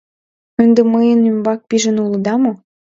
—Ынде 0.63 0.81
мыйын 0.93 1.19
ӱмбак 1.31 1.59
пижын 1.69 1.97
улыда 2.03 2.35
мо? 2.43 2.51